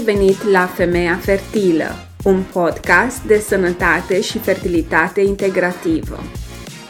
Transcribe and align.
ai 0.00 0.14
venit 0.14 0.42
la 0.44 0.66
Femeia 0.66 1.18
Fertilă, 1.22 1.84
un 2.24 2.42
podcast 2.52 3.22
de 3.22 3.38
sănătate 3.38 4.20
și 4.20 4.38
fertilitate 4.38 5.20
integrativă. 5.20 6.18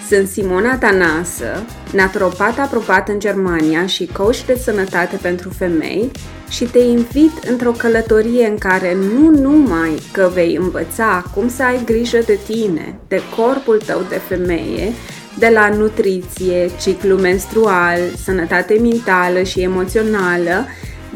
Sunt 0.09 0.29
Simona 0.29 0.79
Tanasă, 0.79 1.65
naturopat 1.93 2.59
aprobat 2.59 3.09
în 3.09 3.19
Germania 3.19 3.87
și 3.87 4.07
coach 4.07 4.45
de 4.47 4.55
sănătate 4.55 5.17
pentru 5.17 5.49
femei 5.49 6.11
și 6.49 6.65
te 6.65 6.79
invit 6.79 7.33
într-o 7.49 7.71
călătorie 7.71 8.47
în 8.47 8.59
care 8.59 8.95
nu 8.95 9.31
numai 9.31 10.03
că 10.13 10.31
vei 10.33 10.57
învăța 10.57 11.25
cum 11.35 11.49
să 11.49 11.63
ai 11.63 11.85
grijă 11.85 12.19
de 12.27 12.39
tine, 12.47 12.99
de 13.09 13.21
corpul 13.37 13.81
tău 13.87 14.03
de 14.09 14.21
femeie, 14.29 14.93
de 15.39 15.49
la 15.49 15.69
nutriție, 15.69 16.71
ciclu 16.81 17.17
menstrual, 17.17 17.99
sănătate 18.25 18.79
mentală 18.83 19.43
și 19.43 19.61
emoțională, 19.61 20.67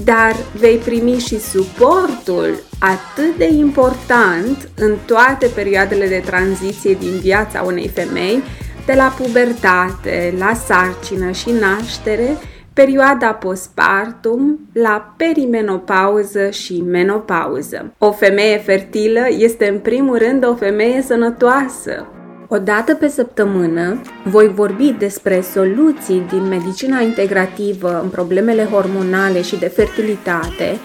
dar 0.04 0.36
vei 0.58 0.76
primi 0.76 1.18
și 1.18 1.40
suportul 1.40 2.62
atât 2.78 3.36
de 3.36 3.48
important 3.48 4.68
în 4.76 4.96
toate 5.06 5.46
perioadele 5.54 6.08
de 6.08 6.22
tranziție 6.24 6.96
din 7.00 7.18
viața 7.20 7.62
unei 7.62 7.88
femei, 7.88 8.42
de 8.86 8.92
la 8.92 9.14
pubertate, 9.18 10.34
la 10.38 10.54
sarcină 10.54 11.30
și 11.30 11.50
naștere, 11.50 12.36
perioada 12.72 13.32
postpartum, 13.32 14.68
la 14.72 15.14
perimenopauză 15.16 16.50
și 16.50 16.82
menopauză. 16.82 17.92
O 17.98 18.12
femeie 18.12 18.58
fertilă 18.58 19.26
este 19.28 19.68
în 19.68 19.78
primul 19.78 20.18
rând 20.18 20.46
o 20.46 20.54
femeie 20.54 21.02
sănătoasă, 21.02 22.06
o 22.54 22.58
dată 22.58 22.94
pe 22.94 23.08
săptămână 23.08 24.00
voi 24.24 24.48
vorbi 24.48 24.94
despre 24.98 25.40
soluții 25.52 26.26
din 26.28 26.42
medicina 26.48 27.00
integrativă 27.00 28.00
în 28.02 28.08
problemele 28.08 28.64
hormonale 28.64 29.42
și 29.42 29.56
de 29.56 29.66
fertilitate, 29.66 30.78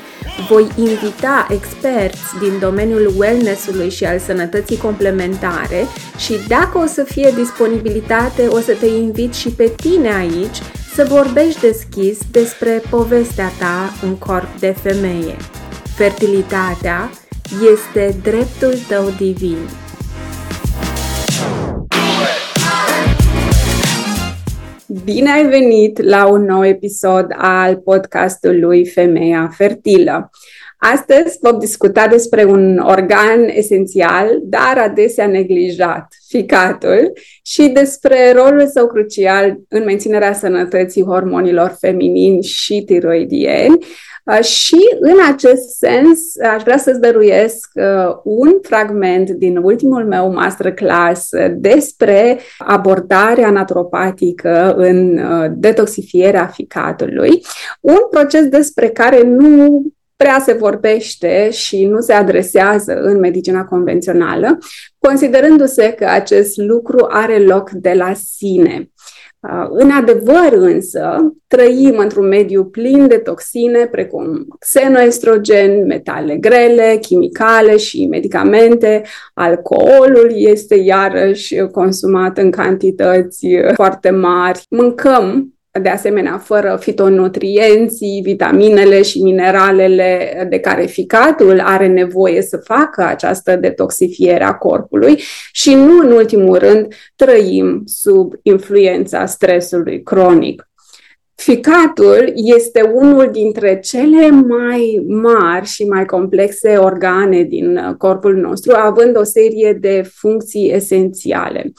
voi 0.50 0.68
invita 0.76 1.48
experți 1.50 2.38
din 2.42 2.60
domeniul 2.60 3.14
wellness-ului 3.18 3.90
și 3.90 4.06
al 4.06 4.20
sănătății 4.20 4.78
complementare 4.78 5.86
și 6.18 6.34
dacă 6.48 6.78
o 6.78 6.86
să 6.86 7.04
fie 7.04 7.34
disponibilitate, 7.36 8.48
o 8.48 8.60
să 8.60 8.74
te 8.80 8.88
invit 8.88 9.34
și 9.34 9.50
pe 9.50 9.72
tine 9.76 10.14
aici 10.14 10.58
să 10.94 11.06
vorbești 11.10 11.60
deschis 11.60 12.18
despre 12.32 12.82
povestea 12.90 13.52
ta 13.60 13.94
în 14.04 14.16
corp 14.16 14.60
de 14.60 14.76
femeie. 14.82 15.36
Fertilitatea 15.96 17.10
este 17.72 18.16
dreptul 18.24 18.74
tău 18.88 19.14
divin. 19.18 19.58
Bine 24.90 25.30
ai 25.32 25.48
venit 25.48 26.02
la 26.02 26.26
un 26.26 26.46
nou 26.46 26.66
episod 26.66 27.28
al 27.38 27.78
podcastului 27.78 28.86
Femeia 28.86 29.50
Fertilă. 29.54 30.30
Astăzi 30.82 31.38
vom 31.42 31.60
discuta 31.60 32.08
despre 32.08 32.44
un 32.44 32.78
organ 32.78 33.48
esențial, 33.48 34.40
dar 34.44 34.78
adesea 34.78 35.28
neglijat, 35.28 36.08
ficatul, 36.28 37.12
și 37.44 37.68
despre 37.68 38.32
rolul 38.32 38.68
său 38.68 38.88
crucial 38.88 39.60
în 39.68 39.84
menținerea 39.84 40.34
sănătății 40.34 41.04
hormonilor 41.04 41.76
feminini 41.80 42.44
și 42.44 42.84
tiroidieni, 42.86 43.78
Uh, 44.30 44.44
și 44.44 44.78
în 45.00 45.16
acest 45.34 45.70
sens 45.78 46.20
aș 46.54 46.64
vrea 46.64 46.78
să-ți 46.78 47.00
dăruiesc 47.00 47.70
uh, 47.74 48.16
un 48.24 48.50
fragment 48.62 49.30
din 49.30 49.58
ultimul 49.58 50.06
meu 50.06 50.34
masterclass 50.34 51.30
despre 51.56 52.40
abordarea 52.58 53.50
naturopatică 53.50 54.74
în 54.78 55.18
uh, 55.18 55.52
detoxifierea 55.56 56.48
ficatului, 56.48 57.42
un 57.80 58.00
proces 58.10 58.48
despre 58.48 58.90
care 58.90 59.24
nu 59.24 59.84
prea 60.24 60.40
se 60.40 60.54
vorbește 60.54 61.50
și 61.52 61.86
nu 61.86 62.00
se 62.00 62.14
adresează 62.14 62.94
în 62.94 63.20
medicina 63.20 63.66
convențională, 63.66 64.58
considerându-se 64.98 65.92
că 65.92 66.06
acest 66.06 66.58
lucru 66.58 67.08
are 67.10 67.38
loc 67.38 67.70
de 67.70 67.94
la 67.94 68.14
sine. 68.14 68.92
Uh, 69.40 69.68
în 69.70 69.92
adevăr 69.92 70.50
însă, 70.52 71.34
trăim 71.48 71.98
într-un 71.98 72.28
mediu 72.28 72.66
plin 72.66 73.08
de 73.08 73.18
toxine 73.18 73.86
precum 73.86 74.48
xenoestrogen, 74.60 75.86
metale 75.86 76.36
grele, 76.36 76.98
chimicale 77.02 77.78
și 77.78 78.06
medicamente. 78.06 79.04
Alcoolul 79.34 80.32
este 80.36 80.76
iarăși 80.76 81.58
consumat 81.72 82.38
în 82.38 82.52
cantități 82.52 83.48
foarte 83.74 84.10
mari. 84.10 84.66
Mâncăm 84.70 85.54
de 85.72 85.90
asemenea 85.90 86.38
fără 86.38 86.78
fitonutrienții, 86.80 88.22
vitaminele 88.24 89.02
și 89.02 89.22
mineralele 89.22 90.48
de 90.50 90.60
care 90.60 90.86
ficatul 90.86 91.60
are 91.60 91.88
nevoie 91.88 92.42
să 92.42 92.58
facă 92.58 93.04
această 93.04 93.56
detoxifiere 93.56 94.44
a 94.44 94.54
corpului 94.54 95.22
și 95.52 95.74
nu 95.74 96.00
în 96.00 96.12
ultimul 96.12 96.58
rând 96.58 96.94
trăim 97.16 97.82
sub 97.86 98.34
influența 98.42 99.26
stresului 99.26 100.04
cronic. 100.04 100.64
Ficatul 101.36 102.32
este 102.36 102.82
unul 102.82 103.30
dintre 103.32 103.80
cele 103.80 104.30
mai 104.30 105.04
mari 105.08 105.66
și 105.66 105.84
mai 105.84 106.06
complexe 106.06 106.78
organe 106.78 107.44
din 107.44 107.96
corpul 107.98 108.36
nostru, 108.36 108.76
având 108.76 109.18
o 109.18 109.24
serie 109.24 109.78
de 109.80 110.10
funcții 110.14 110.72
esențiale. 110.74 111.72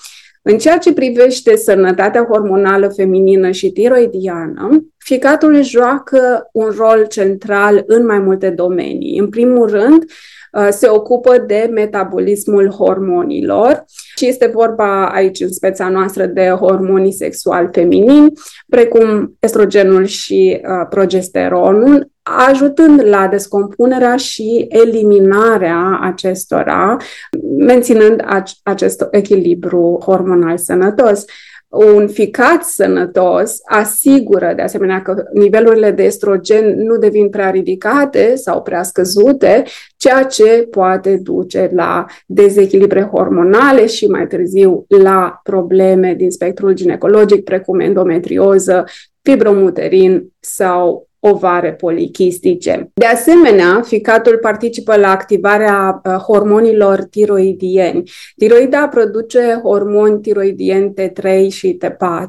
În 0.43 0.59
ceea 0.59 0.79
ce 0.79 0.93
privește 0.93 1.57
sănătatea 1.57 2.27
hormonală 2.31 2.89
feminină 2.89 3.51
și 3.51 3.71
tiroidiană, 3.71 4.87
ficatul 5.05 5.63
joacă 5.63 6.49
un 6.53 6.69
rol 6.77 7.07
central 7.09 7.83
în 7.87 8.07
mai 8.07 8.19
multe 8.19 8.51
domenii. 8.51 9.19
În 9.19 9.29
primul 9.29 9.69
rând, 9.69 10.05
uh, 10.53 10.69
se 10.71 10.89
ocupă 10.89 11.39
de 11.39 11.71
metabolismul 11.73 12.71
hormonilor 12.71 13.85
și 14.17 14.27
este 14.27 14.51
vorba 14.55 15.09
aici 15.09 15.41
în 15.41 15.53
speța 15.53 15.89
noastră 15.89 16.27
de 16.27 16.49
hormonii 16.49 17.13
sexual 17.13 17.69
feminini, 17.73 18.33
precum 18.69 19.37
estrogenul 19.41 20.05
și 20.05 20.61
uh, 20.63 20.87
progesteronul, 20.91 22.11
ajutând 22.23 23.03
la 23.05 23.29
descompunerea 23.29 24.17
și 24.17 24.67
eliminarea 24.69 25.99
acestora, 26.03 26.97
menținând 27.59 28.25
acest 28.63 29.07
echilibru 29.11 29.99
hormonal 30.05 30.59
sănătos. 30.59 31.25
Un 31.71 32.09
ficat 32.09 32.63
sănătos 32.65 33.61
asigură, 33.65 34.53
de 34.57 34.63
asemenea, 34.63 35.03
că 35.03 35.25
nivelurile 35.33 35.91
de 35.91 36.03
estrogen 36.03 36.83
nu 36.83 36.97
devin 36.97 37.29
prea 37.29 37.51
ridicate 37.51 38.35
sau 38.35 38.63
prea 38.63 38.83
scăzute, 38.83 39.63
ceea 39.97 40.23
ce 40.23 40.67
poate 40.71 41.17
duce 41.17 41.71
la 41.73 42.05
dezechilibre 42.27 43.03
hormonale 43.03 43.87
și 43.87 44.07
mai 44.07 44.27
târziu 44.27 44.85
la 44.89 45.41
probleme 45.43 46.15
din 46.15 46.31
spectrul 46.31 46.73
ginecologic, 46.73 47.45
precum 47.45 47.81
endometrioză, 47.81 48.85
fibromuterin 49.23 50.33
sau 50.41 51.10
ovare 51.21 51.73
polichistice. 51.73 52.91
De 52.95 53.07
asemenea, 53.07 53.81
ficatul 53.85 54.39
participă 54.41 54.97
la 54.97 55.11
activarea 55.11 56.01
uh, 56.05 56.13
hormonilor 56.13 57.03
tiroidieni. 57.03 58.03
Tiroida 58.37 58.89
produce 58.89 59.61
hormoni 59.63 60.21
tiroidieni 60.21 60.95
T3 61.01 61.49
și 61.49 61.79
T4, 61.85 62.29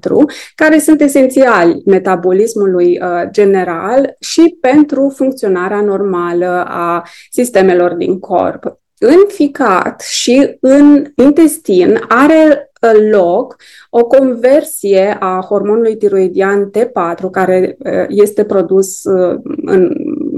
care 0.56 0.80
sunt 0.80 1.02
esențiali 1.02 1.82
metabolismului 1.86 3.00
uh, 3.02 3.22
general 3.32 4.16
și 4.20 4.58
pentru 4.62 5.14
funcționarea 5.16 5.82
normală 5.82 6.66
a 6.68 7.04
sistemelor 7.30 7.94
din 7.94 8.20
corp 8.20 8.80
în 9.04 9.18
ficat 9.28 10.02
și 10.02 10.58
în 10.60 11.06
intestin 11.16 12.06
are 12.08 12.71
loc 13.12 13.56
o 13.90 14.06
conversie 14.06 15.18
a 15.20 15.46
hormonului 15.50 15.98
tiroidian 15.98 16.72
T4, 16.78 17.30
care 17.32 17.78
uh, 17.80 18.06
este 18.08 18.44
produs 18.44 19.04
uh, 19.04 19.40
în 19.66 19.96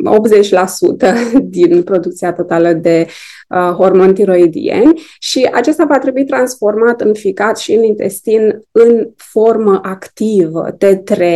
80% 0.09 1.13
din 1.57 1.83
producția 1.83 2.33
totală 2.33 2.73
de 2.73 3.07
uh, 3.49 3.57
hormoni 3.57 4.13
tiroidieni 4.13 5.01
și 5.19 5.49
acesta 5.53 5.85
va 5.85 5.99
trebui 5.99 6.25
transformat 6.25 7.01
în 7.01 7.13
ficat 7.13 7.57
și 7.57 7.73
în 7.73 7.83
intestin 7.83 8.61
în 8.71 9.09
formă 9.15 9.79
activă 9.83 10.77
T3, 10.77 11.31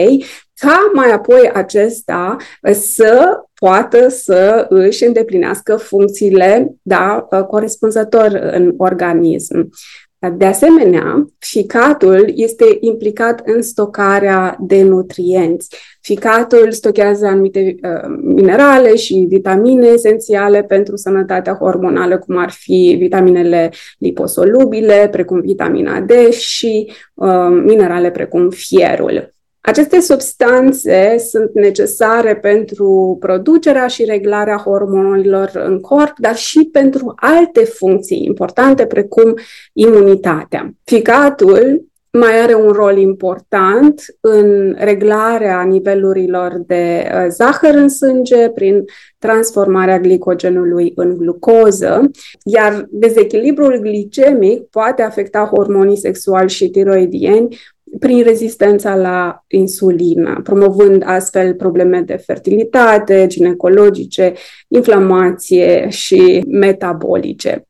ca 0.59 0.91
mai 0.93 1.11
apoi 1.11 1.51
acesta 1.53 2.35
să 2.71 3.39
poată 3.59 4.07
să 4.07 4.65
își 4.69 5.05
îndeplinească 5.05 5.75
funcțiile 5.75 6.75
da, 6.81 7.27
corespunzător 7.49 8.39
în 8.51 8.73
organism. 8.77 9.69
De 10.19 10.45
asemenea, 10.45 11.25
ficatul 11.39 12.31
este 12.35 12.77
implicat 12.79 13.41
în 13.45 13.61
stocarea 13.61 14.57
de 14.59 14.83
nutrienți. 14.83 15.75
Ficatul 16.01 16.71
stochează 16.71 17.25
anumite 17.25 17.75
uh, 17.81 18.17
minerale 18.21 18.95
și 18.95 19.25
vitamine 19.29 19.87
esențiale 19.87 20.63
pentru 20.63 20.95
sănătatea 20.95 21.53
hormonală, 21.53 22.17
cum 22.17 22.37
ar 22.37 22.51
fi 22.51 22.95
vitaminele 22.99 23.71
liposolubile, 23.97 25.07
precum 25.11 25.39
vitamina 25.39 25.99
D 25.99 26.11
și 26.29 26.91
uh, 27.13 27.61
minerale 27.65 28.11
precum 28.11 28.49
fierul. 28.49 29.35
Aceste 29.67 29.99
substanțe 29.99 31.17
sunt 31.17 31.53
necesare 31.53 32.35
pentru 32.35 33.17
producerea 33.19 33.87
și 33.87 34.03
reglarea 34.03 34.57
hormonilor 34.57 35.51
în 35.53 35.79
corp, 35.79 36.13
dar 36.17 36.35
și 36.35 36.69
pentru 36.71 37.13
alte 37.15 37.63
funcții 37.63 38.23
importante, 38.25 38.85
precum 38.85 39.33
imunitatea. 39.73 40.71
Ficatul 40.83 41.85
mai 42.11 42.41
are 42.41 42.53
un 42.55 42.71
rol 42.71 42.97
important 42.97 44.05
în 44.19 44.75
reglarea 44.77 45.61
nivelurilor 45.63 46.53
de 46.67 47.07
uh, 47.13 47.25
zahăr 47.29 47.73
în 47.73 47.89
sânge 47.89 48.49
prin 48.49 48.83
transformarea 49.17 49.99
glicogenului 49.99 50.91
în 50.95 51.17
glucoză, 51.17 52.11
iar 52.43 52.85
dezechilibrul 52.89 53.79
glicemic 53.79 54.63
poate 54.63 55.01
afecta 55.01 55.49
hormonii 55.53 55.97
sexuali 55.97 56.49
și 56.49 56.69
tiroidieni 56.69 57.57
prin 57.99 58.23
rezistența 58.23 58.95
la 58.95 59.43
insulină, 59.47 60.39
promovând 60.43 61.03
astfel 61.05 61.53
probleme 61.53 62.01
de 62.01 62.15
fertilitate, 62.15 63.27
ginecologice, 63.27 64.33
inflamație 64.67 65.87
și 65.89 66.43
metabolice. 66.47 67.67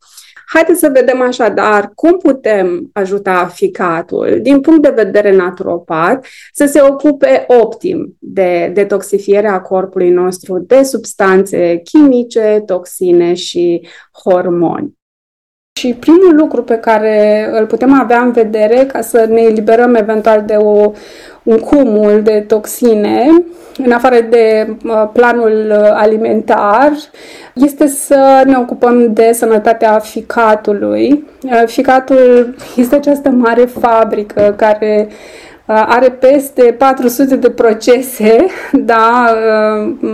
Haideți 0.50 0.80
să 0.80 0.92
vedem 0.94 1.22
așadar 1.22 1.92
cum 1.96 2.18
putem 2.18 2.90
ajuta 2.94 3.46
ficatul 3.46 4.40
din 4.42 4.62
punct 4.62 4.82
de 4.82 5.02
vedere 5.04 5.36
naturopat 5.36 6.26
să 6.54 6.66
se 6.66 6.82
ocupe 6.82 7.46
optim 7.48 8.16
de 8.20 8.72
detoxifierea 8.74 9.62
corpului 9.62 10.10
nostru 10.10 10.60
de 10.60 10.84
substanțe 10.84 11.82
chimice, 11.84 12.64
toxine 12.66 13.34
și 13.34 13.88
hormoni. 14.24 14.98
Și 15.78 15.94
primul 15.94 16.36
lucru 16.36 16.64
pe 16.64 16.76
care 16.76 17.48
îl 17.52 17.66
putem 17.66 17.94
avea 17.94 18.22
în 18.22 18.32
vedere 18.32 18.86
ca 18.92 19.02
să 19.02 19.26
ne 19.30 19.42
eliberăm 19.42 19.96
eventual 19.96 20.44
de 20.46 20.54
o, 20.54 20.92
un 21.44 21.58
cumul 21.58 22.22
de 22.24 22.44
toxine, 22.48 23.44
în 23.84 23.92
afară 23.92 24.18
de 24.30 24.76
planul 25.14 25.72
alimentar, 25.94 26.92
este 27.54 27.88
să 27.88 28.44
ne 28.46 28.58
ocupăm 28.58 29.14
de 29.14 29.30
sănătatea 29.34 30.00
ficatului. 30.00 31.28
Ficatul 31.66 32.56
este 32.76 32.96
această 32.96 33.30
mare 33.30 33.66
fabrică 33.66 34.54
care 34.58 35.08
are 35.66 36.10
peste 36.10 36.76
400 36.78 37.36
de 37.36 37.50
procese 37.50 38.46
da, 38.74 39.36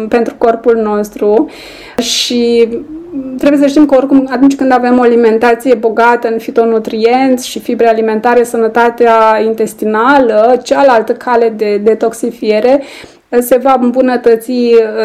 pentru 0.09 0.35
corpul 0.37 0.75
nostru 0.75 1.49
și 1.97 2.69
trebuie 3.37 3.59
să 3.59 3.67
știm 3.67 3.85
că 3.85 3.95
oricum 3.95 4.27
atunci 4.31 4.55
când 4.55 4.71
avem 4.71 4.99
o 4.99 5.01
alimentație 5.01 5.73
bogată 5.73 6.27
în 6.27 6.37
fitonutrienți 6.37 7.47
și 7.47 7.59
fibre 7.59 7.87
alimentare, 7.87 8.43
sănătatea 8.43 9.41
intestinală, 9.45 10.59
cealaltă 10.63 11.13
cale 11.13 11.53
de 11.57 11.77
detoxifiere, 11.77 12.83
se 13.41 13.57
va 13.57 13.77
îmbunătăți 13.81 14.51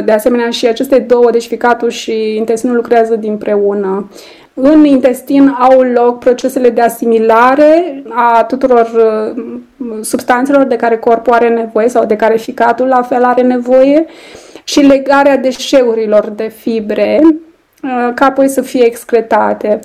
de 0.05 0.13
asemenea 0.13 0.51
și 0.51 0.67
aceste 0.67 0.99
două, 0.99 1.31
deci 1.31 1.47
ficatul 1.47 1.91
și 1.91 2.37
intestinul 2.37 2.77
lucrează 2.77 3.17
din 3.17 3.37
preună. 3.37 4.09
În 4.55 4.85
intestin 4.85 5.49
au 5.49 5.81
loc 5.81 6.19
procesele 6.19 6.71
de 6.71 6.81
asimilare 6.81 8.03
a 8.09 8.45
tuturor 8.45 8.91
uh, 8.95 9.43
substanțelor 10.01 10.65
de 10.65 10.77
care 10.77 10.97
corpul 10.97 11.33
are 11.33 11.49
nevoie 11.49 11.89
sau 11.89 12.05
de 12.05 12.17
care 12.17 12.37
ficatul 12.37 12.87
la 12.87 13.03
fel 13.03 13.25
are 13.25 13.43
nevoie 13.43 14.07
și 14.65 14.81
legarea 14.81 15.37
deșeurilor 15.37 16.33
de 16.37 16.53
fibre 16.57 17.21
uh, 17.83 18.15
ca 18.15 18.27
apoi 18.27 18.49
să 18.49 18.61
fie 18.61 18.85
excretate. 18.85 19.79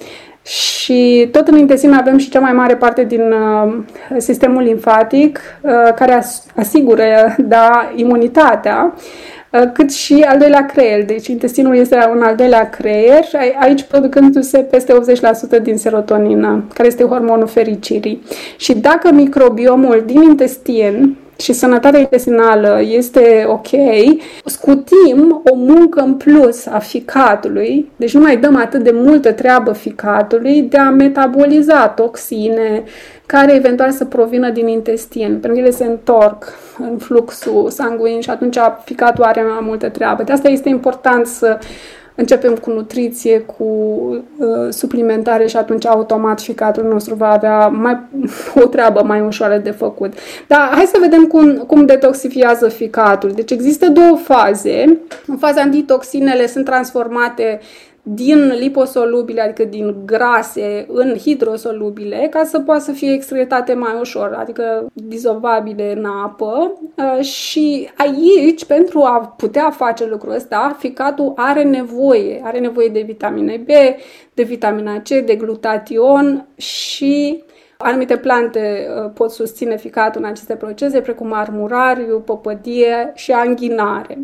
Și 0.46 1.30
tot 1.32 1.48
în 1.48 1.58
intestin 1.58 1.94
avem 1.94 2.18
și 2.18 2.30
cea 2.30 2.40
mai 2.40 2.54
mare 2.54 2.76
parte 2.76 3.04
din 3.04 3.32
uh, 3.32 3.78
sistemul 4.18 4.62
limfatic 4.62 5.40
care 5.96 6.24
asigură 6.56 7.04
da, 7.38 7.92
imunitatea 7.96 8.94
Uh, 9.54 9.70
cât 9.74 9.92
și 9.92 10.14
al 10.14 10.38
doilea 10.38 10.66
creier. 10.66 11.06
Deci 11.06 11.28
intestinul 11.28 11.76
este 11.76 12.10
un 12.16 12.22
al 12.22 12.36
doilea 12.36 12.70
creier, 12.70 13.24
aici 13.60 13.84
producându-se 13.84 14.58
peste 14.58 14.94
80% 15.60 15.62
din 15.62 15.78
serotonină, 15.78 16.64
care 16.74 16.88
este 16.88 17.04
hormonul 17.04 17.48
fericirii. 17.48 18.24
Și 18.58 18.74
dacă 18.74 19.12
microbiomul 19.12 20.04
din 20.06 20.22
intestin 20.22 21.18
și 21.38 21.54
sănătatea 21.54 22.00
intestinală 22.00 22.82
este 22.84 23.46
ok, 23.48 23.68
scutim 24.46 25.42
o 25.52 25.56
muncă 25.56 26.02
în 26.02 26.14
plus 26.14 26.66
a 26.66 26.80
ficatului, 26.80 27.92
deci 27.96 28.14
nu 28.14 28.22
mai 28.22 28.38
dăm 28.38 28.56
atât 28.56 28.84
de 28.84 28.92
multă 28.94 29.32
treabă 29.32 29.72
ficatului 29.72 30.62
de 30.62 30.78
a 30.78 30.90
metaboliza 30.90 31.88
toxine 31.88 32.84
care 33.26 33.54
eventual 33.54 33.92
să 33.92 34.06
provină 34.06 34.50
din 34.50 34.68
intestin, 34.68 35.28
pentru 35.28 35.52
că 35.52 35.60
ele 35.60 35.70
se 35.70 35.86
întorc 35.86 36.54
în 36.80 36.98
fluxul 36.98 37.70
sanguin 37.70 38.20
și 38.20 38.30
atunci 38.30 38.58
ficatul 38.84 39.24
are 39.24 39.42
mai 39.42 39.60
multă 39.62 39.90
treabă. 39.90 40.24
De 40.24 40.32
asta 40.32 40.50
este 40.50 40.70
important 40.70 41.26
să 41.26 41.58
începem 42.16 42.56
cu 42.56 42.70
nutriție, 42.70 43.40
cu 43.40 43.64
uh, 43.64 44.70
suplimentare 44.70 45.48
și 45.48 45.58
atunci 45.58 45.86
automat 45.86 46.42
ficatul 46.42 46.84
nostru 46.84 47.16
va 47.16 47.30
avea 47.30 47.68
mai, 47.68 48.00
o 48.64 48.66
treabă 48.66 49.04
mai 49.04 49.22
ușoară 49.22 49.58
de 49.58 49.72
făcut. 49.72 50.14
Dar 50.48 50.70
hai 50.72 50.86
să 50.86 50.98
vedem 51.00 51.24
cum, 51.24 51.56
cum 51.58 51.86
detoxifiază 51.86 52.68
ficatul. 52.68 53.32
Deci 53.32 53.52
există 53.52 53.90
două 53.90 54.16
faze. 54.16 55.00
În 55.28 55.38
faza 55.38 55.62
antitoxinele 55.62 56.48
sunt 56.48 56.66
transformate 56.66 57.60
din 58.04 58.48
liposolubile, 58.48 59.42
adică 59.42 59.64
din 59.64 59.96
grase, 60.06 60.86
în 60.90 61.16
hidrosolubile, 61.18 62.28
ca 62.30 62.44
să 62.44 62.60
poată 62.60 62.84
să 62.84 62.92
fie 62.92 63.12
excretate 63.12 63.74
mai 63.74 63.98
ușor, 64.00 64.36
adică 64.40 64.86
dizolvabile 64.94 65.94
în 65.98 66.06
apă. 66.06 66.74
Uh, 66.96 67.24
și 67.24 67.90
aici, 67.98 68.66
pentru 68.66 69.00
a 69.00 69.34
putea 69.38 69.70
face 69.70 70.06
lucrul 70.06 70.34
ăsta, 70.34 70.76
ficatul 70.80 71.34
are 71.36 71.64
nevoie, 71.64 72.42
are 72.44 72.60
nevoie 72.60 72.88
de 72.88 73.02
vitamine 73.02 73.64
B, 73.66 73.68
de 74.34 74.44
vitamina 74.44 75.00
C, 75.00 75.08
de 75.08 75.36
glutatión 75.36 76.46
și 76.56 77.44
Anumite 77.78 78.18
plante 78.18 78.88
uh, 78.88 79.12
pot 79.14 79.32
susține 79.32 79.78
ficatul 79.78 80.22
în 80.22 80.28
aceste 80.28 80.56
procese, 80.56 81.02
precum 81.02 81.34
armurariu, 81.34 82.20
păpădie 82.20 83.12
și 83.16 83.32
anghinare. 83.32 84.18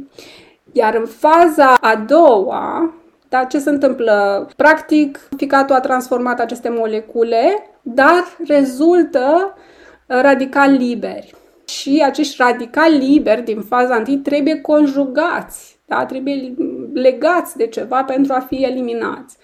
Iar 0.72 0.96
în 0.96 1.06
faza 1.06 1.74
a 1.82 1.96
doua, 1.96 2.94
dar 3.30 3.48
ce 3.48 3.60
se 3.60 3.70
întâmplă? 3.70 4.48
Practic, 4.56 5.20
ficatul 5.38 5.76
a 5.76 5.80
transformat 5.80 6.40
aceste 6.40 6.70
molecule, 6.70 7.70
dar 7.82 8.24
rezultă 8.48 9.54
uh, 9.56 10.20
radicali 10.22 10.78
liberi. 10.78 11.34
Și 11.66 12.02
acești 12.06 12.36
radicali 12.40 12.98
liberi 12.98 13.42
din 13.44 13.62
faza 13.62 13.96
întâi 13.96 14.18
trebuie 14.18 14.62
conjugați, 14.62 15.80
da? 15.86 16.06
trebuie 16.06 16.54
legați 16.94 17.58
de 17.58 17.68
ceva 17.68 18.04
pentru 18.04 18.34
a 18.34 18.40
fi 18.40 18.56
eliminați. 18.56 19.38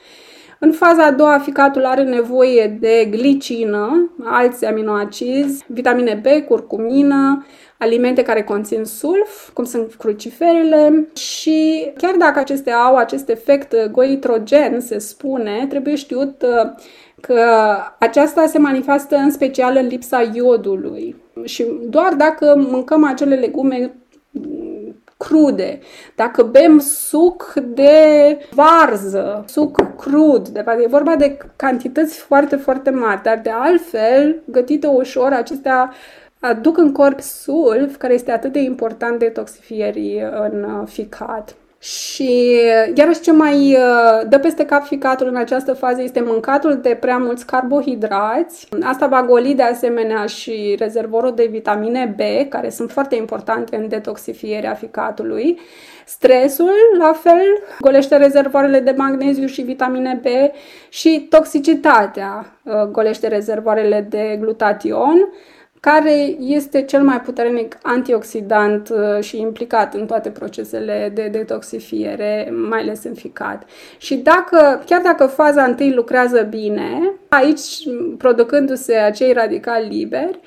În 0.60 0.72
faza 0.72 1.04
a 1.04 1.12
doua, 1.12 1.38
ficatul 1.38 1.86
are 1.86 2.04
nevoie 2.04 2.77
de 2.80 3.08
glicină, 3.10 4.12
alți 4.24 4.65
aminoacizi, 4.65 5.65
vitamine 5.68 6.22
B, 6.24 6.46
curcumină, 6.48 7.46
alimente 7.86 8.22
care 8.22 8.44
conțin 8.44 8.84
sulf, 8.84 9.50
cum 9.54 9.63
sunt 9.63 9.94
cruciferele 9.94 11.08
și 11.15 11.92
chiar 11.98 12.15
dacă 12.15 12.39
acestea 12.39 12.77
au 12.77 12.96
acest 12.96 13.30
efect 13.30 13.88
goitrogen, 13.92 14.80
se 14.80 14.98
spune, 14.98 15.65
trebuie 15.70 15.96
știut 15.96 16.42
uh, 16.42 16.72
că 17.22 17.44
aceasta 18.00 18.46
se 18.46 18.58
manifestă 18.58 19.15
în 19.15 19.32
special 19.32 19.77
în 19.77 19.88
lipsa 19.88 20.32
iodului. 20.34 21.15
Și 21.44 21.65
doar 21.89 22.13
dacă 22.13 22.56
mâncăm 22.58 23.04
acele 23.04 23.36
legume 23.36 23.94
crude. 25.18 25.80
Dacă 26.15 26.44
bem 26.44 26.80
suc 26.80 27.54
de 27.54 28.38
varză, 28.51 29.44
suc 29.48 29.96
crud, 29.98 30.48
de 30.48 30.62
fapt 30.62 30.80
e 30.80 30.88
vorba 30.88 31.15
de 31.15 31.38
cantități 31.56 32.18
foarte, 32.20 32.56
foarte 32.56 32.89
mari, 32.89 33.24
dar 33.24 33.39
de 33.44 33.50
altfel, 33.50 34.42
gătite 34.46 34.88
ușor, 34.88 35.32
acestea 35.32 35.94
aduc 36.46 36.78
în 36.78 36.92
corp 36.92 37.20
sulf, 37.20 37.96
care 37.98 38.14
este 38.14 38.32
atât 38.32 38.52
de 38.52 38.60
important 38.60 39.20
detoxifierii 39.20 40.22
în 40.22 40.64
uh, 40.64 40.88
ficat. 40.88 41.56
Și 41.80 42.60
iarăși 42.94 43.22
ce 43.22 43.32
mai 43.32 43.74
uh, 43.74 44.28
dă 44.30 44.40
peste 44.40 44.66
cap 44.66 44.84
ficatul 44.84 45.28
în 45.28 45.36
această 45.36 45.74
fază 45.74 46.02
este 46.02 46.22
mâncatul 46.22 46.80
de 46.82 46.98
prea 47.00 47.18
mulți 47.18 47.46
carbohidrați. 47.46 48.68
Asta 48.82 49.08
va 49.08 49.24
goli 49.24 49.56
de 49.56 49.64
asemenea 49.64 50.25
și 50.25 50.75
rezervorul 50.80 51.34
de 51.36 51.48
vitamine 51.52 52.16
B, 52.18 52.50
care 52.50 52.70
sunt 52.70 52.92
foarte 52.92 53.16
importante 53.16 53.75
în 53.75 53.88
detoxifierea 53.88 54.74
ficatului. 54.74 55.60
Stresul, 56.06 56.75
la 57.00 57.14
fel, 57.14 57.64
golește 57.80 58.18
rezervoarele 58.18 58.80
de 58.80 58.94
magneziu 58.98 59.48
și 59.48 59.62
vitamine 59.62 60.22
B 60.22 60.25
și 60.90 61.28
toxicitatea 61.30 62.46
uh, 62.64 62.74
golește 62.92 63.28
rezervoarele 63.28 64.08
de 64.10 64.38
glutation 64.40 65.30
care 65.86 66.36
este 66.39 66.82
cel 66.82 67.04
mai 67.04 67.22
puternic 67.22 67.77
antioxidant 67.82 68.89
uh, 68.89 69.24
și 69.24 69.39
implicat 69.39 69.94
în 69.94 70.06
toate 70.06 70.30
procesele 70.30 71.12
de 71.13 71.27
detoxifiere, 71.32 72.54
mai 72.70 72.80
ales 72.80 73.04
în 73.04 73.13
ficat. 73.13 73.63
Și 73.98 74.15
dacă, 74.15 74.84
chiar 74.86 75.01
dacă 75.01 75.25
faza 75.25 75.63
întâi 75.63 75.94
lucrează 75.94 76.42
bine, 76.42 77.13
aici, 77.30 77.62
producându-se 78.18 78.96
acei 78.96 79.34
radicali 79.34 79.88
liberi, 79.88 80.39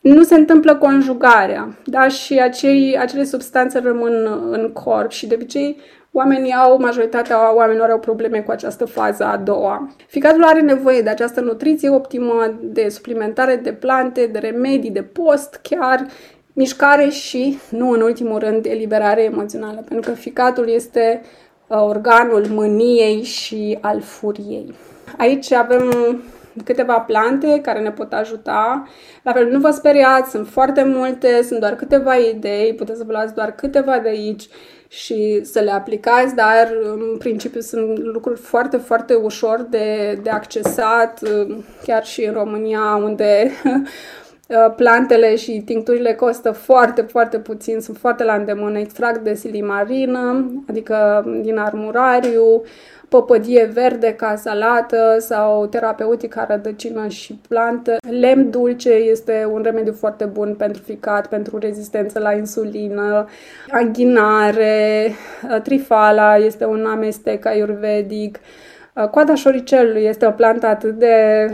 nu 0.00 0.22
se 0.22 0.34
întâmplă 0.34 0.76
conjugarea, 0.76 1.78
da? 1.84 2.08
și 2.08 2.38
acei, 2.38 2.98
acele 2.98 3.24
substanțe 3.24 3.78
rămân 3.78 4.42
în 4.50 4.72
corp 4.72 5.10
și 5.10 5.26
de 5.26 5.34
obicei 5.34 5.76
oamenii 6.16 6.52
au, 6.52 6.78
majoritatea 6.80 7.54
oamenilor 7.54 7.90
au 7.90 7.98
probleme 7.98 8.40
cu 8.40 8.50
această 8.50 8.84
fază 8.84 9.24
a 9.24 9.36
doua. 9.36 9.88
Ficatul 10.06 10.44
are 10.44 10.60
nevoie 10.60 11.00
de 11.00 11.08
această 11.08 11.40
nutriție 11.40 11.88
optimă, 11.90 12.54
de 12.60 12.88
suplimentare 12.88 13.56
de 13.56 13.72
plante, 13.72 14.26
de 14.26 14.38
remedii, 14.38 14.90
de 14.90 15.02
post 15.02 15.58
chiar, 15.62 16.06
mișcare 16.52 17.08
și, 17.08 17.58
nu 17.70 17.90
în 17.90 18.00
ultimul 18.00 18.38
rând, 18.38 18.66
eliberare 18.66 19.22
emoțională, 19.22 19.84
pentru 19.88 20.10
că 20.10 20.16
ficatul 20.16 20.68
este 20.68 21.20
uh, 21.66 21.78
organul 21.80 22.46
mâniei 22.48 23.22
și 23.22 23.78
al 23.80 24.00
furiei. 24.00 24.74
Aici 25.18 25.52
avem 25.52 25.90
câteva 26.64 26.98
plante 26.98 27.60
care 27.60 27.80
ne 27.80 27.90
pot 27.90 28.12
ajuta. 28.12 28.88
La 29.22 29.32
fel, 29.32 29.50
nu 29.50 29.58
vă 29.58 29.70
speriați, 29.70 30.30
sunt 30.30 30.48
foarte 30.48 30.82
multe, 30.82 31.42
sunt 31.42 31.60
doar 31.60 31.74
câteva 31.74 32.14
idei, 32.14 32.74
puteți 32.74 32.98
să 32.98 33.04
vă 33.06 33.12
luați 33.12 33.34
doar 33.34 33.52
câteva 33.52 33.98
de 33.98 34.08
aici 34.08 34.48
și 34.88 35.40
să 35.44 35.60
le 35.60 35.70
aplicați, 35.70 36.34
dar 36.34 36.72
în 36.82 37.16
principiu 37.18 37.60
sunt 37.60 37.98
lucruri 37.98 38.40
foarte, 38.40 38.76
foarte 38.76 39.14
ușor 39.14 39.66
de, 39.70 40.18
de 40.22 40.30
accesat, 40.30 41.20
chiar 41.84 42.04
și 42.04 42.24
în 42.24 42.32
România, 42.32 43.00
unde 43.02 43.50
plantele 44.76 45.36
și 45.36 45.62
tincturile 45.64 46.14
costă 46.14 46.50
foarte, 46.50 47.02
foarte 47.02 47.38
puțin, 47.38 47.80
sunt 47.80 47.96
foarte 47.96 48.24
la 48.24 48.34
îndemână, 48.34 48.78
extract 48.78 49.20
de 49.20 49.34
silimarină, 49.34 50.50
adică 50.68 51.24
din 51.42 51.58
armurariu, 51.58 52.62
păpădie 53.08 53.70
verde 53.72 54.14
ca 54.14 54.36
salată 54.36 55.16
sau 55.18 55.66
terapeutica 55.66 56.46
rădăcină 56.48 57.08
și 57.08 57.38
plantă. 57.48 57.96
Lemn 58.20 58.50
dulce 58.50 58.90
este 58.90 59.48
un 59.52 59.62
remediu 59.62 59.92
foarte 59.92 60.24
bun 60.24 60.54
pentru 60.54 60.82
ficat, 60.82 61.26
pentru 61.26 61.58
rezistență 61.58 62.18
la 62.18 62.32
insulină, 62.32 63.28
anghinare, 63.70 65.12
trifala 65.62 66.36
este 66.36 66.64
un 66.64 66.86
amestec 66.86 67.46
ayurvedic, 67.46 68.38
Coada 69.10 69.34
șoricelului 69.34 70.04
este 70.04 70.26
o 70.26 70.30
plantă 70.30 70.66
atât 70.66 70.98
de 70.98 71.50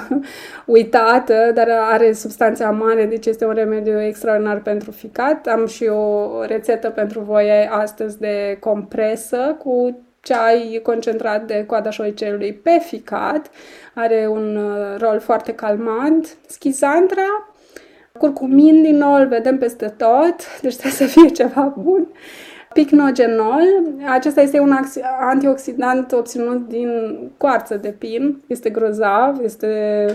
uitată, 0.64 1.50
dar 1.54 1.68
are 1.70 2.12
substanțe 2.12 2.64
amare, 2.64 3.04
deci 3.04 3.26
este 3.26 3.44
un 3.44 3.52
remediu 3.52 4.00
extraordinar 4.00 4.60
pentru 4.62 4.90
ficat. 4.90 5.46
Am 5.46 5.66
și 5.66 5.84
o 5.84 6.44
rețetă 6.44 6.90
pentru 6.90 7.20
voi 7.20 7.68
astăzi 7.70 8.18
de 8.18 8.56
compresă 8.60 9.56
cu 9.58 10.00
ceai 10.20 10.80
concentrat 10.82 11.44
de 11.46 11.64
coada 11.66 11.90
șoicelului 11.90 12.52
pe 12.52 12.78
ficat, 12.86 13.50
are 13.94 14.26
un 14.30 14.56
uh, 14.56 14.98
rol 14.98 15.20
foarte 15.20 15.54
calmant. 15.54 16.36
Schisandra, 16.46 17.52
curcumin 18.18 18.82
din 18.82 18.96
nou, 18.96 19.12
îl 19.12 19.26
vedem 19.26 19.58
peste 19.58 19.94
tot, 19.96 20.60
deci 20.60 20.76
trebuie 20.76 21.08
să 21.08 21.18
fie 21.18 21.28
ceva 21.28 21.74
bun. 21.78 22.08
Picnogenol, 22.72 23.62
acesta 24.08 24.40
este 24.40 24.60
un 24.60 24.76
antioxidant 25.20 26.12
obținut 26.12 26.68
din 26.68 26.90
coarță 27.36 27.76
de 27.76 27.88
pin, 27.98 28.42
este 28.46 28.70
grozav, 28.70 29.40
este 29.42 30.06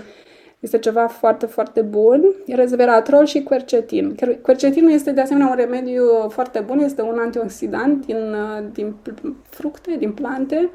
este 0.59 0.77
ceva 0.77 1.07
foarte, 1.07 1.45
foarte 1.45 1.81
bun. 1.81 2.33
Resveratrol 2.47 3.25
și 3.25 3.43
quercetin. 3.43 4.15
Quercetinul 4.41 4.91
este 4.91 5.11
de 5.11 5.21
asemenea 5.21 5.47
un 5.47 5.55
remediu 5.55 6.03
foarte 6.29 6.59
bun, 6.59 6.79
este 6.79 7.01
un 7.01 7.17
antioxidant 7.19 8.05
din, 8.05 8.35
din 8.73 8.95
fructe, 9.49 9.95
din 9.97 10.11
plante, 10.11 10.69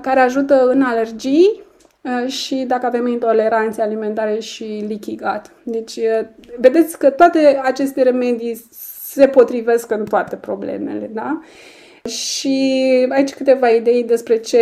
care 0.00 0.20
ajută 0.20 0.68
în 0.68 0.82
alergii 0.82 1.62
și 2.26 2.64
dacă 2.66 2.86
avem 2.86 3.06
intoleranțe 3.06 3.82
alimentare 3.82 4.38
și 4.38 4.84
lichigat. 4.86 5.52
Deci, 5.62 5.98
vedeți 6.58 6.98
că 6.98 7.10
toate 7.10 7.60
aceste 7.62 8.02
remedii 8.02 8.60
se 9.12 9.26
potrivesc 9.26 9.90
în 9.90 10.04
toate 10.04 10.36
problemele, 10.36 11.10
da? 11.12 11.40
Și 12.08 13.06
aici 13.08 13.34
câteva 13.34 13.68
idei 13.68 14.04
despre 14.04 14.36
ce 14.36 14.58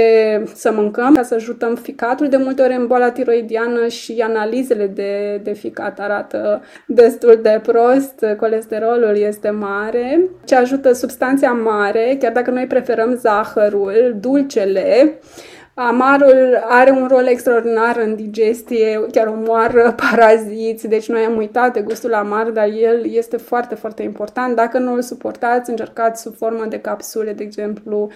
să 0.54 0.72
mâncăm 0.72 1.14
ca 1.14 1.22
să 1.22 1.34
ajutăm 1.34 1.74
ficatul. 1.74 2.28
De 2.28 2.36
multe 2.36 2.62
ori 2.62 2.74
în 2.74 2.86
boala 2.86 3.10
tiroidiană 3.10 3.88
și 3.88 4.24
analizele 4.24 4.86
de, 4.86 5.40
de 5.42 5.52
ficat 5.52 6.00
arată 6.00 6.62
destul 6.86 7.38
de 7.42 7.60
prost, 7.62 8.24
colesterolul 8.36 9.16
este 9.16 9.50
mare, 9.50 10.20
ce 10.44 10.54
ajută 10.54 10.92
substanția 10.92 11.52
mare, 11.52 12.16
chiar 12.20 12.32
dacă 12.32 12.50
noi 12.50 12.66
preferăm 12.66 13.14
zahărul, 13.14 14.16
dulcele, 14.20 15.18
Amarul 15.78 16.64
are 16.68 16.90
un 16.90 17.06
rol 17.06 17.26
extraordinar 17.26 17.96
în 17.96 18.14
digestie, 18.14 19.06
chiar 19.12 19.26
omoară 19.26 19.94
paraziți, 20.10 20.88
deci 20.88 21.08
noi 21.08 21.24
am 21.24 21.36
uitat 21.36 21.72
de 21.72 21.80
gustul 21.80 22.14
amar, 22.14 22.50
dar 22.50 22.68
el 22.68 23.12
este 23.12 23.36
foarte, 23.36 23.74
foarte 23.74 24.02
important. 24.02 24.56
Dacă 24.56 24.78
nu 24.78 24.92
îl 24.92 25.02
suportați, 25.02 25.70
încercați 25.70 26.22
sub 26.22 26.34
formă 26.36 26.64
de 26.64 26.80
capsule, 26.80 27.32
de 27.32 27.42
exemplu, 27.42 28.10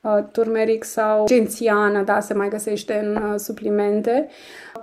uh, 0.00 0.18
turmeric 0.32 0.84
sau 0.84 1.26
gențiană, 1.26 2.02
da, 2.02 2.20
se 2.20 2.34
mai 2.34 2.48
găsește 2.48 3.02
în 3.04 3.16
uh, 3.16 3.34
suplimente. 3.36 4.28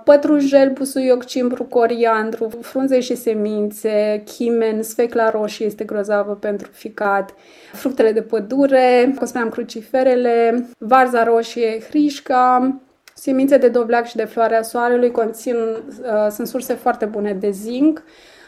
Pătrunjel, 0.04 0.70
busuioc, 0.70 1.24
cimbru, 1.24 1.64
coriandru, 1.64 2.50
frunze 2.60 3.00
și 3.00 3.14
semințe, 3.14 4.22
chimen, 4.24 4.82
sfecla 4.82 5.30
roșie 5.30 5.66
este 5.66 5.84
grozavă 5.84 6.34
pentru 6.34 6.70
ficat, 6.72 7.34
fructele 7.72 8.12
de 8.12 8.22
pădure, 8.22 9.12
cum 9.16 9.26
spuneam, 9.26 9.50
cruciferele, 9.50 10.66
varza 10.78 11.24
roșie, 11.24 11.80
hrișca, 11.88 12.74
semințe 13.14 13.56
de 13.56 13.68
dovleac 13.68 14.06
și 14.06 14.16
de 14.16 14.24
floarea 14.24 14.62
soarelui 14.62 15.10
conțin, 15.10 15.56
uh, 15.56 16.30
sunt 16.30 16.46
surse 16.46 16.74
foarte 16.74 17.04
bune 17.04 17.32
de 17.32 17.50
zinc, 17.50 18.02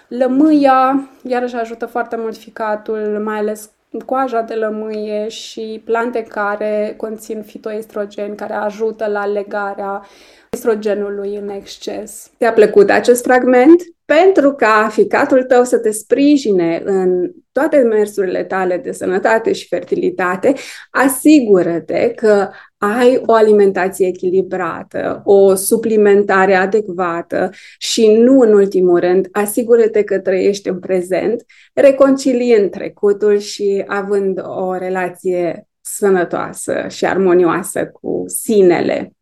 lămâia, 0.08 1.08
iarăși 1.22 1.54
ajută 1.54 1.86
foarte 1.86 2.16
mult 2.16 2.36
ficatul, 2.36 3.22
mai 3.24 3.36
ales 3.36 3.70
coaja 4.04 4.40
de 4.40 4.54
lămâie 4.54 5.28
și 5.28 5.82
plante 5.84 6.22
care 6.22 6.94
conțin 6.96 7.42
fitoestrogeni, 7.42 8.36
care 8.36 8.52
ajută 8.54 9.06
la 9.06 9.26
legarea 9.26 10.02
estrogenului 10.50 11.36
în 11.36 11.48
exces. 11.48 12.30
Te-a 12.38 12.52
plăcut 12.52 12.90
acest 12.90 13.24
fragment? 13.24 13.82
Pentru 14.04 14.52
ca 14.52 14.88
ficatul 14.92 15.42
tău 15.42 15.64
să 15.64 15.78
te 15.78 15.90
sprijine 15.90 16.82
în 16.84 17.30
toate 17.52 17.76
mersurile 17.76 18.44
tale 18.44 18.76
de 18.76 18.92
sănătate 18.92 19.52
și 19.52 19.66
fertilitate, 19.66 20.52
asigură-te 20.90 22.12
că 22.14 22.48
ai 22.78 23.22
o 23.26 23.32
alimentație 23.32 24.06
echilibrată, 24.06 25.22
o 25.24 25.54
suplimentare 25.54 26.54
adecvată 26.54 27.50
și 27.78 28.12
nu 28.12 28.40
în 28.40 28.52
ultimul 28.52 29.00
rând, 29.00 29.28
asigură-te 29.32 30.04
că 30.04 30.18
trăiești 30.18 30.68
în 30.68 30.78
prezent, 30.78 31.44
reconciliind 31.74 32.70
trecutul 32.70 33.38
și 33.38 33.84
având 33.86 34.40
o 34.44 34.76
relație 34.76 35.68
sănătoasă 35.80 36.86
și 36.88 37.06
armonioasă 37.06 37.86
cu 37.86 38.24
sinele. 38.26 39.15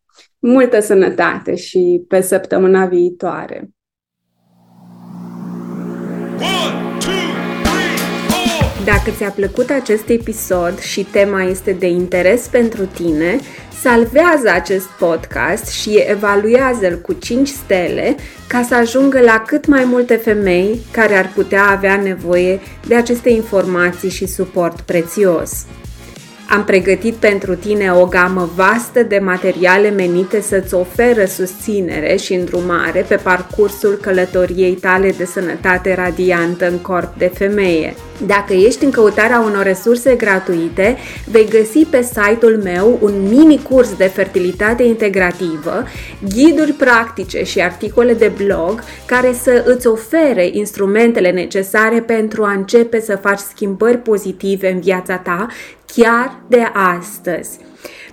Multă 0.47 0.81
sănătate 0.81 1.55
și 1.55 2.05
pe 2.09 2.21
săptămâna 2.21 2.87
viitoare! 2.87 3.71
Dacă 8.85 9.11
ți-a 9.17 9.31
plăcut 9.31 9.71
acest 9.71 10.09
episod 10.09 10.79
și 10.79 11.05
tema 11.05 11.43
este 11.43 11.73
de 11.73 11.89
interes 11.89 12.47
pentru 12.47 12.85
tine, 12.85 13.39
salvează 13.83 14.51
acest 14.55 14.87
podcast 14.87 15.71
și 15.71 16.05
evaluează-l 16.11 17.01
cu 17.01 17.13
5 17.13 17.49
stele 17.49 18.17
ca 18.49 18.63
să 18.63 18.75
ajungă 18.75 19.21
la 19.21 19.43
cât 19.47 19.67
mai 19.67 19.85
multe 19.85 20.17
femei 20.17 20.79
care 20.91 21.15
ar 21.15 21.33
putea 21.35 21.65
avea 21.65 21.97
nevoie 21.97 22.61
de 22.87 22.95
aceste 22.95 23.31
informații 23.31 24.11
și 24.11 24.27
suport 24.27 24.81
prețios. 24.81 25.67
Am 26.49 26.65
pregătit 26.65 27.15
pentru 27.15 27.55
tine 27.55 27.93
o 27.93 28.07
gamă 28.07 28.51
vastă 28.55 29.03
de 29.03 29.19
materiale 29.19 29.91
menite 29.91 30.41
să-ți 30.41 30.75
oferă 30.75 31.25
susținere 31.25 32.17
și 32.17 32.35
îndrumare 32.35 33.05
pe 33.09 33.15
parcursul 33.15 33.99
călătoriei 34.01 34.75
tale 34.75 35.15
de 35.19 35.25
sănătate 35.25 35.95
radiantă 35.95 36.69
în 36.69 36.79
corp 36.79 37.19
de 37.19 37.31
femeie. 37.35 37.95
Dacă 38.27 38.53
ești 38.53 38.85
în 38.85 38.91
căutarea 38.91 39.41
unor 39.41 39.63
resurse 39.63 40.15
gratuite, 40.15 40.97
vei 41.31 41.49
găsi 41.49 41.79
pe 41.79 42.03
site-ul 42.03 42.61
meu 42.63 42.99
un 43.03 43.23
mini 43.29 43.61
curs 43.63 43.97
de 43.97 44.05
fertilitate 44.05 44.83
integrativă, 44.83 45.85
ghiduri 46.35 46.73
practice 46.73 47.45
și 47.45 47.61
articole 47.61 48.15
de 48.15 48.33
blog 48.45 48.83
care 49.07 49.33
să 49.33 49.63
îți 49.67 49.87
ofere 49.87 50.49
instrumentele 50.53 51.31
necesare 51.31 52.01
pentru 52.01 52.43
a 52.43 52.53
începe 52.53 53.01
să 53.01 53.17
faci 53.17 53.39
schimbări 53.39 53.99
pozitive 53.99 54.71
în 54.71 54.81
viața 54.81 55.17
ta 55.17 55.47
chiar 55.95 56.37
de 56.49 56.71
astăzi. 56.99 57.59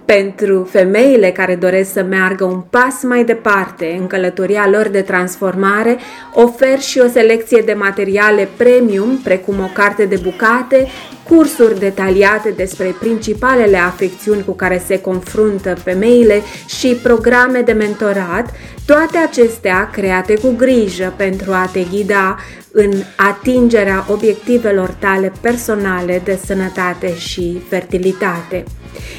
Pentru 0.05 0.67
femeile 0.71 1.31
care 1.31 1.55
doresc 1.55 1.91
să 1.91 2.03
meargă 2.03 2.43
un 2.43 2.61
pas 2.69 3.03
mai 3.03 3.23
departe 3.23 3.97
în 3.99 4.07
călătoria 4.07 4.67
lor 4.71 4.87
de 4.87 5.01
transformare, 5.01 5.97
ofer 6.33 6.79
și 6.79 6.99
o 6.99 7.07
selecție 7.07 7.61
de 7.65 7.73
materiale 7.73 8.49
premium, 8.57 9.17
precum 9.23 9.59
o 9.59 9.69
carte 9.73 10.05
de 10.05 10.19
bucate 10.23 10.87
cursuri 11.27 11.79
detaliate 11.79 12.49
despre 12.49 12.95
principalele 12.99 13.77
afecțiuni 13.77 14.43
cu 14.43 14.51
care 14.51 14.83
se 14.85 15.01
confruntă 15.01 15.75
femeile 15.75 16.41
și 16.67 16.99
programe 17.03 17.61
de 17.61 17.71
mentorat, 17.71 18.53
toate 18.85 19.17
acestea 19.17 19.89
create 19.93 20.33
cu 20.33 20.53
grijă 20.57 21.13
pentru 21.17 21.51
a 21.51 21.69
te 21.73 21.83
ghida 21.91 22.37
în 22.71 22.91
atingerea 23.15 24.05
obiectivelor 24.09 24.89
tale 24.89 25.31
personale 25.41 26.21
de 26.23 26.39
sănătate 26.45 27.17
și 27.17 27.61
fertilitate. 27.69 28.63